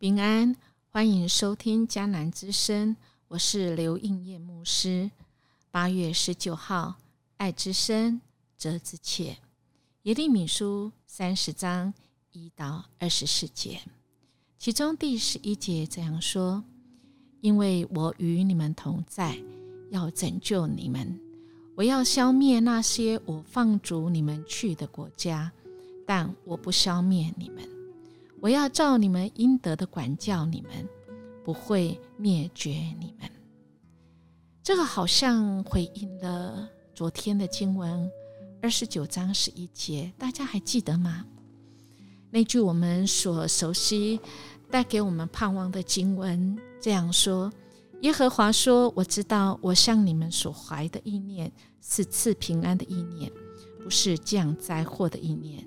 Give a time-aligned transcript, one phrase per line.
[0.00, 0.54] 平安，
[0.92, 2.96] 欢迎收听迦南之声，
[3.26, 5.10] 我是刘应业牧师。
[5.72, 6.94] 八月十九号，
[7.36, 8.20] 爱之深，
[8.56, 9.38] 责之切。
[10.04, 11.92] 耶利米书三十章
[12.30, 13.80] 一到二十四节，
[14.56, 16.62] 其中第十一节这样说
[17.42, 19.36] ：“因为我与你们同在，
[19.90, 21.18] 要拯救你们，
[21.74, 25.50] 我要消灭那些我放逐你们去的国家，
[26.06, 27.68] 但我不消灭你们。”
[28.40, 30.88] 我要照你们应得的管教你们，
[31.44, 33.28] 不会灭绝你们。
[34.62, 38.10] 这个好像回应了昨天的经文
[38.62, 41.24] 二十九章十一节，大家还记得吗？
[42.30, 44.20] 那句我们所熟悉、
[44.70, 47.52] 带给我们盼望的经文这样说
[48.02, 53.32] ：“耶和华说，我知道我向你们所怀的意念是赐平安的意念，
[53.82, 55.66] 不是降灾祸的意念。”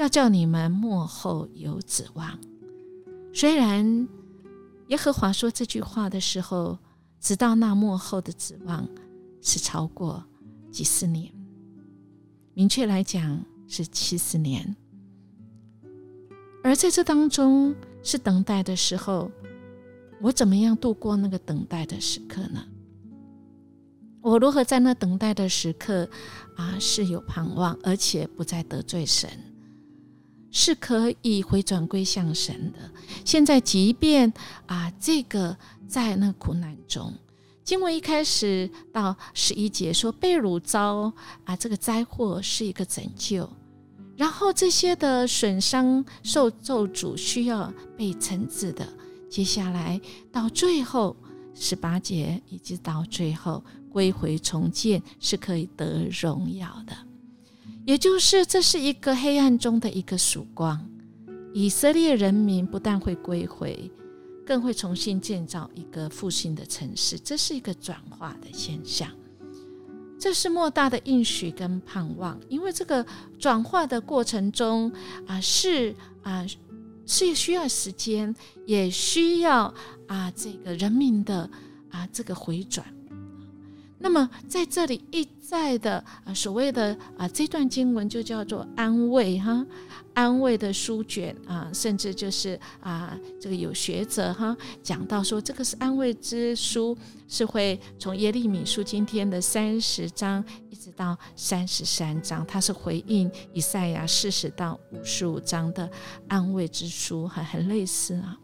[0.00, 2.38] 要叫你们幕后有指望。
[3.34, 4.08] 虽然
[4.88, 6.78] 耶和华说这句话的时候，
[7.20, 8.88] 直到那幕后的指望
[9.42, 10.24] 是超过
[10.70, 11.30] 几十年，
[12.54, 14.74] 明确来讲是七十年。
[16.64, 19.30] 而在这当中是等待的时候，
[20.22, 22.64] 我怎么样度过那个等待的时刻呢？
[24.22, 26.08] 我如何在那等待的时刻
[26.56, 29.28] 啊是有盼望，而且不再得罪神？
[30.50, 32.78] 是可以回转归向神的。
[33.24, 34.32] 现在，即便
[34.66, 35.56] 啊，这个
[35.88, 37.12] 在那苦难中，
[37.64, 41.12] 经文一开始到十一节说被掳遭
[41.44, 43.48] 啊，这个灾祸是一个拯救，
[44.16, 48.86] 然后这些的损伤受咒诅需要被惩治的。
[49.28, 50.00] 接下来
[50.32, 51.16] 到最后
[51.54, 53.62] 十八节，以及到最后
[53.92, 57.09] 归回重建，是可以得荣耀的。
[57.84, 60.86] 也就是这是一个黑暗中的一个曙光，
[61.52, 63.90] 以色列人民不但会归回，
[64.46, 69.10] 更会重新建造一个复兴的城市，这是一个转化的现象，
[70.18, 72.38] 这是莫大的应许跟盼望。
[72.48, 73.04] 因为这个
[73.38, 74.92] 转化的过程中
[75.26, 76.46] 啊，是啊
[77.06, 78.34] 是需要时间，
[78.66, 79.74] 也需要
[80.06, 81.50] 啊这个人民的
[81.88, 82.86] 啊这个回转。
[84.02, 89.64] 那么在这里一再的啊，所谓的啊这段经文就叫做安慰哈，
[90.14, 96.96] 安慰的书卷啊，甚至就是啊这个有学者哈讲到说这个是安慰之书，
[97.28, 105.90] 是会从耶利米书今天的三十章一直到三十三章，它是回应以赛亚四十到五十五章的
[106.26, 108.38] 安慰之书，很很类似啊。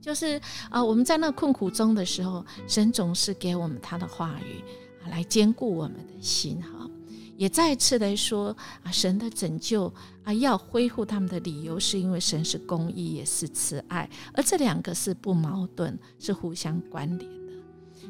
[0.00, 0.40] 就是
[0.70, 4.64] 啊，我们在那困苦中的时候，神总是给我们他的话语
[5.04, 6.88] 啊，来兼顾我们的心哈。
[7.36, 9.92] 也再次来说啊，神的拯救
[10.24, 17.52] 啊，要恢复他们的理由，是因为神是公义，也是慈爱，而这两个是不矛盾，是互相关联的。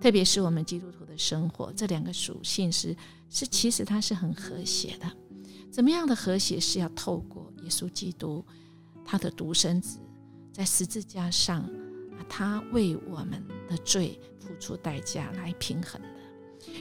[0.00, 2.94] 特别是我们基督徒的生活，这两个属性是
[3.30, 5.10] 是其实它是很和谐的。
[5.70, 6.60] 怎么样的和谐？
[6.60, 8.44] 是要透过耶稣基督
[9.06, 9.98] 他的独生子。
[10.54, 11.68] 在十字架上，
[12.28, 16.08] 他为我们的罪付出代价来平衡的。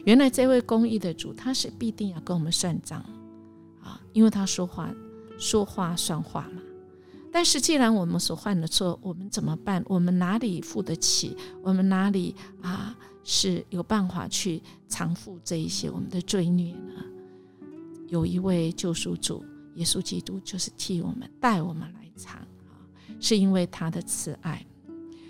[0.05, 3.03] 原来这位公义的主，他是必定要跟我们算账
[3.81, 4.93] 啊，因为他说话
[5.39, 6.61] 说话算话嘛。
[7.31, 9.83] 但是既然我们所犯的错，我们怎么办？
[9.87, 11.35] 我们哪里付得起？
[11.63, 17.03] 我们哪里啊是有办法去偿付这一些我们的罪孽呢？
[18.07, 19.43] 有一位救赎主
[19.77, 22.39] 耶稣基督，就是替我们带我们来偿。
[23.19, 24.65] 是因为他的慈爱，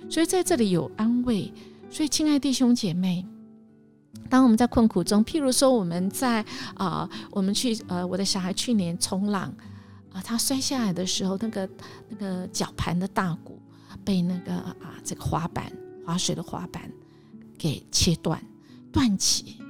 [0.10, 1.52] 所以在这里有安慰。
[1.90, 3.24] 所以，亲爱弟兄姐妹，
[4.32, 9.54] 当我们在困苦中，譬如说我们在啊，我们去呃，我的小孩去年冲浪
[10.12, 11.70] 啊，他摔下来的时候，那个
[12.10, 13.62] 那个绞盘的大骨
[14.04, 15.72] 被那个啊这个滑板
[16.04, 16.92] 滑水的滑板
[17.60, 18.44] 给切断
[18.92, 19.62] 断起。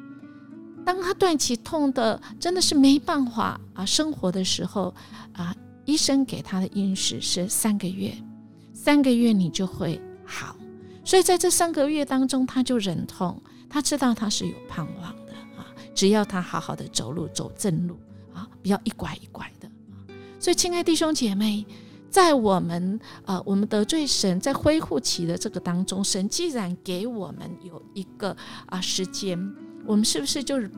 [0.85, 4.95] 当他断起痛的真的是没办法啊生活的时候
[5.33, 5.53] 啊。
[5.85, 8.13] 医生给他的应许是三个月，
[8.73, 10.55] 三个月你就会好。
[11.05, 15.67] 所以在这三个月当中，他就忍痛，他知道他是有盼望的啊。
[15.93, 17.97] 只要他好好的走路，走正路
[18.33, 19.69] 啊，不要一拐一拐的。
[20.39, 21.65] 所以，亲爱弟兄姐妹，
[22.09, 28.35] 在我们呃，我们得罪神，在恢复期的这个当中，神既然给我们有一个
[28.67, 29.37] 啊时间，
[29.85, 30.71] 我们是不是就是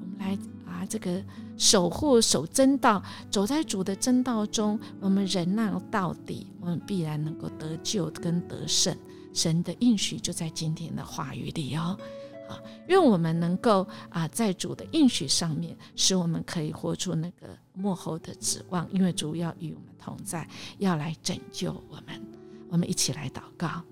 [0.00, 0.38] 我们来
[0.86, 1.22] 这个？
[1.58, 8.94] 守护守真道，走在主的真道中，我们忍耐到底，我们必然能够得救跟得胜。
[9.32, 11.98] 神的应许就在今天的话语里哦，
[12.46, 20.46] 啊，愿我们能够啊，在主的应许上面，使我们可以活出那个幕后的指望，因为主要与我们同在，
[20.76, 22.22] 要来拯救我们
[22.68, 23.82] 我们一起来祷告。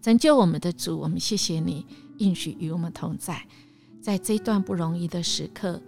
[0.00, 1.84] 拯救我们的主，我们谢谢你
[2.16, 3.46] 应许与我们同在，
[4.06, 5.82] 在这段不容易的时刻，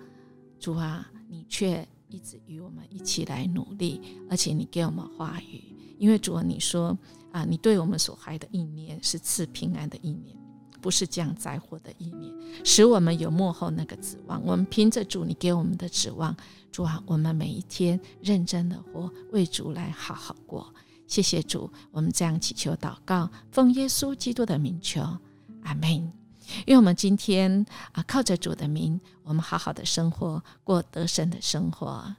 [0.58, 5.62] 主啊，你却一直与我们一起来努力，而且你给我们话语，
[5.98, 6.98] 因为主啊，你说
[7.30, 10.36] 啊，你对我们所怀的意念是赐平安的意念，
[10.80, 12.34] 不是降灾祸的意念，
[12.64, 14.44] 使我们有幕后那个指望。
[14.44, 16.36] 我们凭着主你给我们的指望，
[16.72, 20.74] 主啊，我们每一天认真的活，为主来好好过。
[21.06, 25.02] 谢谢主，我们这样祈求祷告，奉耶稣基督的名求，
[25.62, 26.12] 阿门。
[26.66, 32.14] 因为我们今天啊，靠着主的名，我们好好的生活，过得胜的生活。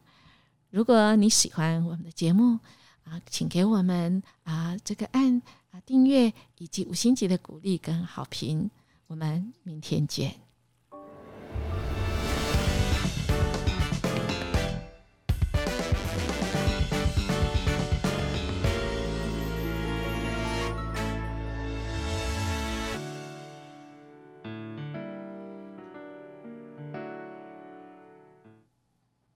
[0.70, 2.60] 如果你喜欢我们的节目
[3.04, 5.42] 啊，请给我们啊这个按
[5.72, 8.70] 啊订阅以及五星级的鼓励跟好评。
[9.08, 10.49] 我们明天见。